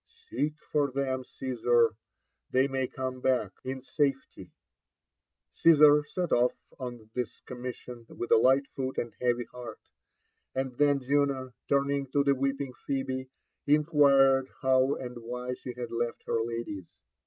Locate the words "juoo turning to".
11.01-12.23